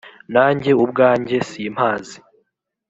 [0.33, 2.17] nanjye ubwanjye simpazi.